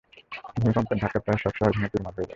[0.55, 2.23] ভূমিকম্পের ধাক্কায়, প্রায় সব শহর ভেঙ্গে চুরমার হয়ে যাবে।